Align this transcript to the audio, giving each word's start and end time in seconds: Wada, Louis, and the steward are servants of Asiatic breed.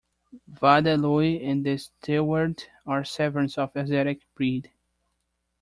Wada, 0.59 0.97
Louis, 0.97 1.43
and 1.45 1.63
the 1.63 1.77
steward 1.77 2.63
are 2.87 3.03
servants 3.05 3.59
of 3.59 3.77
Asiatic 3.77 4.21
breed. 4.33 4.71